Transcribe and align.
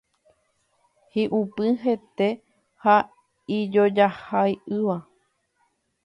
Hi'upy 1.15 1.67
hete 1.83 2.29
ha 2.85 2.95
ijojaha'ỹva 3.57 4.97